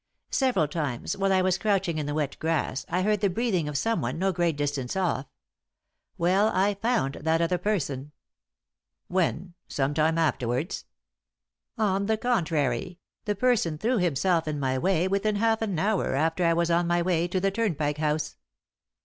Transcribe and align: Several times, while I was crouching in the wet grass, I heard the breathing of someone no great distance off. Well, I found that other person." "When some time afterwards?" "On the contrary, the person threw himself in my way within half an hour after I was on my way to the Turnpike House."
Several 0.31 0.67
times, 0.67 1.15
while 1.15 1.31
I 1.31 1.43
was 1.43 1.59
crouching 1.59 1.99
in 1.99 2.07
the 2.07 2.15
wet 2.15 2.39
grass, 2.39 2.87
I 2.89 3.03
heard 3.03 3.21
the 3.21 3.29
breathing 3.29 3.69
of 3.69 3.77
someone 3.77 4.17
no 4.17 4.31
great 4.31 4.57
distance 4.57 4.95
off. 4.95 5.27
Well, 6.17 6.47
I 6.55 6.73
found 6.73 7.19
that 7.21 7.39
other 7.39 7.59
person." 7.59 8.11
"When 9.09 9.53
some 9.67 9.93
time 9.93 10.17
afterwards?" 10.17 10.85
"On 11.77 12.07
the 12.07 12.17
contrary, 12.17 12.97
the 13.25 13.35
person 13.35 13.77
threw 13.77 13.97
himself 13.99 14.47
in 14.47 14.59
my 14.59 14.75
way 14.75 15.07
within 15.07 15.35
half 15.35 15.61
an 15.61 15.77
hour 15.77 16.15
after 16.15 16.45
I 16.45 16.53
was 16.53 16.71
on 16.71 16.87
my 16.87 17.03
way 17.03 17.27
to 17.27 17.39
the 17.39 17.51
Turnpike 17.51 17.99
House." 17.99 18.37